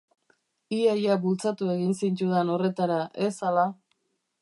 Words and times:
Ia-ia 0.77 1.17
bultzatu 1.27 1.69
egin 1.75 1.93
zintudan 2.01 2.53
horretara, 2.57 2.99
ez 3.29 3.33
ala? 3.53 3.71